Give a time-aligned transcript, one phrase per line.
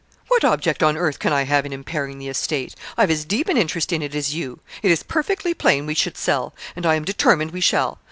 [0.29, 2.73] What object on earth can I have in impairing the estate?
[2.97, 4.59] I've as deep an interest in it as you.
[4.81, 7.99] It is perfectly plain we should sell; and I am determined we shall.